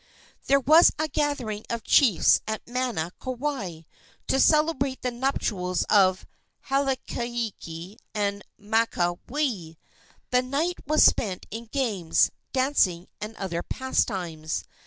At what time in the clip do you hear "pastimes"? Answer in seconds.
13.61-14.63